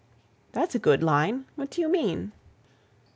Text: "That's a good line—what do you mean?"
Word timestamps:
"That's 0.51 0.73
a 0.73 0.79
good 0.79 1.03
line—what 1.03 1.69
do 1.69 1.79
you 1.79 1.87
mean?" 1.87 2.31